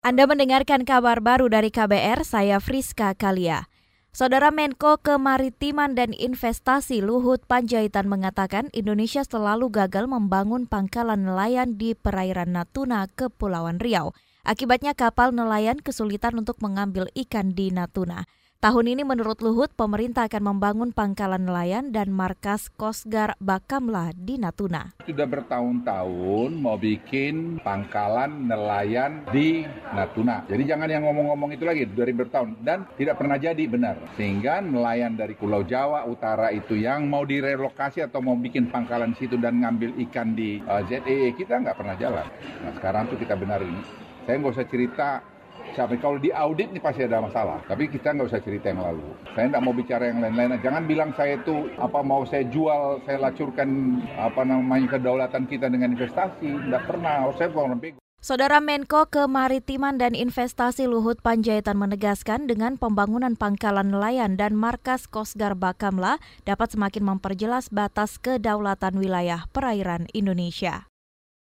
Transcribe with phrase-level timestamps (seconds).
[0.00, 3.68] Anda mendengarkan kabar baru dari KBR, saya Friska Kalia.
[4.16, 11.92] Saudara Menko Kemaritiman dan Investasi Luhut Panjaitan mengatakan Indonesia selalu gagal membangun pangkalan nelayan di
[11.92, 14.16] perairan Natuna, Kepulauan Riau.
[14.40, 18.24] Akibatnya kapal nelayan kesulitan untuk mengambil ikan di Natuna.
[18.60, 24.92] Tahun ini menurut Luhut, pemerintah akan membangun pangkalan nelayan dan markas Kosgar Bakamla di Natuna.
[25.08, 29.64] Sudah bertahun-tahun mau bikin pangkalan nelayan di
[29.96, 30.44] Natuna.
[30.44, 33.96] Jadi jangan yang ngomong-ngomong itu lagi dari bertahun dan tidak pernah jadi benar.
[34.20, 39.40] Sehingga nelayan dari Pulau Jawa Utara itu yang mau direlokasi atau mau bikin pangkalan situ
[39.40, 42.28] dan ngambil ikan di uh, eh, ZEE kita nggak pernah jalan.
[42.60, 43.80] Nah sekarang tuh kita benar ini.
[44.28, 45.39] Saya nggak usah cerita
[45.74, 45.96] siapa?
[46.00, 49.04] Kalau di audit pasti ada masalah tapi kita nggak usah cerita yang lalu.
[49.32, 50.60] Saya nggak mau bicara yang lain-lain.
[50.60, 55.94] Jangan bilang saya itu apa mau saya jual saya lacurkan apa namanya kedaulatan kita dengan
[55.94, 56.48] investasi.
[56.70, 57.30] Nggak pernah.
[57.36, 58.00] Saya bukan orang bego.
[58.20, 65.56] Saudara Menko Kemaritiman dan Investasi Luhut Panjaitan menegaskan dengan pembangunan pangkalan nelayan dan markas Kosgar
[65.56, 70.89] Bakamla dapat semakin memperjelas batas kedaulatan wilayah perairan Indonesia.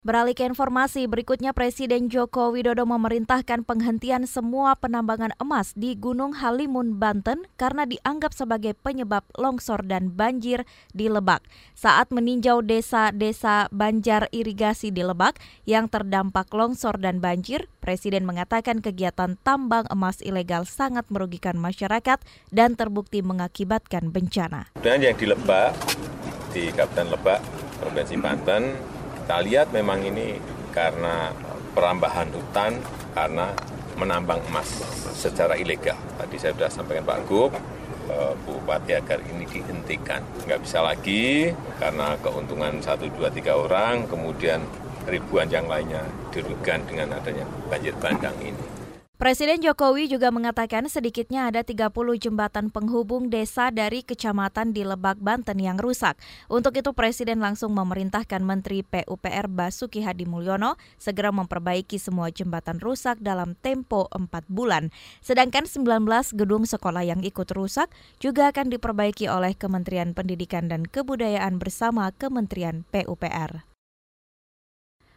[0.00, 6.96] Beralih ke informasi berikutnya, Presiden Joko Widodo memerintahkan penghentian semua penambangan emas di Gunung Halimun,
[6.96, 10.64] Banten karena dianggap sebagai penyebab longsor dan banjir
[10.96, 11.44] di Lebak.
[11.76, 15.36] Saat meninjau desa-desa banjar irigasi di Lebak
[15.68, 22.72] yang terdampak longsor dan banjir, Presiden mengatakan kegiatan tambang emas ilegal sangat merugikan masyarakat dan
[22.72, 24.72] terbukti mengakibatkan bencana.
[24.80, 25.76] Dan yang di Lebak,
[26.56, 27.40] di Kabupaten Lebak,
[27.84, 28.96] Provinsi Banten,
[29.30, 30.42] kita lihat memang ini
[30.74, 31.30] karena
[31.70, 32.82] perambahan hutan,
[33.14, 33.54] karena
[33.94, 34.66] menambang emas
[35.14, 35.94] secara ilegal.
[36.18, 37.54] Tadi saya sudah sampaikan Pak Gub,
[38.10, 40.26] eh, Bupati agar ini dihentikan.
[40.50, 44.66] Nggak bisa lagi karena keuntungan satu, dua, tiga orang, kemudian
[45.06, 46.02] ribuan yang lainnya
[46.34, 48.79] dirugikan dengan adanya banjir bandang ini.
[49.20, 55.60] Presiden Jokowi juga mengatakan sedikitnya ada 30 jembatan penghubung desa dari kecamatan di Lebak, Banten
[55.60, 56.16] yang rusak.
[56.48, 63.20] Untuk itu Presiden langsung memerintahkan Menteri PUPR Basuki Hadi Mulyono segera memperbaiki semua jembatan rusak
[63.20, 64.88] dalam tempo 4 bulan.
[65.20, 65.84] Sedangkan 19
[66.32, 67.92] gedung sekolah yang ikut rusak
[68.24, 73.69] juga akan diperbaiki oleh Kementerian Pendidikan dan Kebudayaan bersama Kementerian PUPR.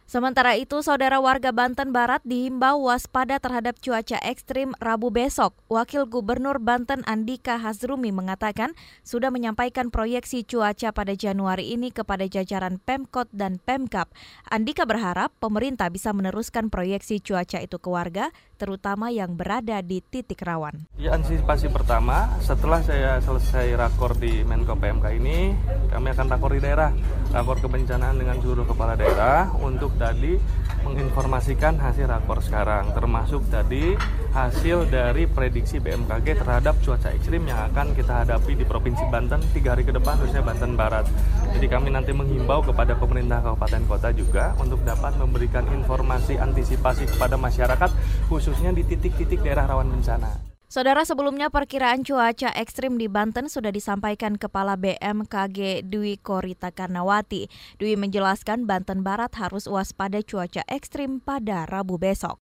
[0.04, 5.56] Sementara itu, saudara warga Banten Barat dihimbau waspada terhadap cuaca ekstrim Rabu besok.
[5.72, 12.84] Wakil Gubernur Banten Andika Hazrumi mengatakan sudah menyampaikan proyeksi cuaca pada Januari ini kepada jajaran
[12.84, 14.12] Pemkot dan Pemkap.
[14.52, 18.28] Andika berharap pemerintah bisa meneruskan proyeksi cuaca itu ke warga,
[18.60, 20.84] terutama yang berada di titik rawan.
[21.00, 25.56] Ya, antisipasi pertama, setelah saya selesai rakor di Menko PMK ini,
[25.88, 26.92] kami akan rakor di daerah,
[27.34, 30.38] rakor kebencanaan dengan seluruh kepala daerah untuk tadi
[30.86, 33.98] menginformasikan hasil rakor sekarang termasuk tadi
[34.30, 39.74] hasil dari prediksi BMKG terhadap cuaca ekstrim yang akan kita hadapi di Provinsi Banten tiga
[39.74, 41.10] hari ke depan khususnya Banten Barat.
[41.58, 47.34] Jadi kami nanti menghimbau kepada pemerintah kabupaten kota juga untuk dapat memberikan informasi antisipasi kepada
[47.34, 47.90] masyarakat
[48.30, 50.53] khususnya di titik-titik daerah rawan bencana.
[50.74, 57.46] Saudara sebelumnya perkiraan cuaca ekstrim di Banten sudah disampaikan Kepala BMKG Dwi Korita Karnawati.
[57.78, 62.42] Dwi menjelaskan Banten Barat harus waspada cuaca ekstrim pada Rabu besok.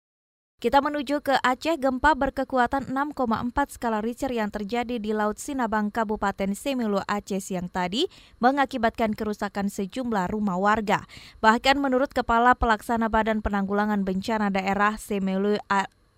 [0.61, 6.53] Kita menuju ke Aceh, gempa berkekuatan 6,4 skala Richter yang terjadi di Laut Sinabang, Kabupaten
[6.53, 8.11] Semilu, Aceh siang tadi
[8.43, 11.07] mengakibatkan kerusakan sejumlah rumah warga.
[11.41, 15.57] Bahkan menurut Kepala Pelaksana Badan Penanggulangan Bencana Daerah Semilu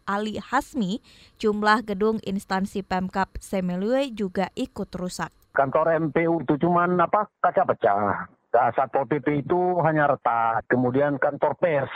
[0.07, 1.01] Ali Hasmi,
[1.41, 5.33] jumlah gedung instansi Pemkap Semelue juga ikut rusak.
[5.51, 8.25] Kantor MPU itu cuma apa kaca pecah.
[8.51, 10.67] Satpol PP itu hanya retak.
[10.67, 11.91] Kemudian kantor pers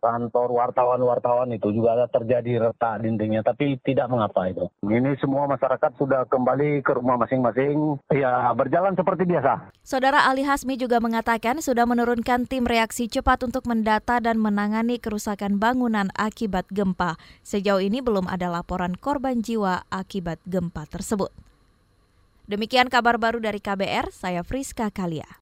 [0.00, 4.66] kantor wartawan-wartawan itu juga ada terjadi retak dindingnya, tapi tidak mengapa itu.
[4.82, 9.70] Ini semua masyarakat sudah kembali ke rumah masing-masing, ya berjalan seperti biasa.
[9.84, 15.60] Saudara Ali Hasmi juga mengatakan sudah menurunkan tim reaksi cepat untuk mendata dan menangani kerusakan
[15.60, 17.20] bangunan akibat gempa.
[17.44, 21.30] Sejauh ini belum ada laporan korban jiwa akibat gempa tersebut.
[22.50, 25.38] Demikian kabar baru dari KBR, saya Friska Kalia.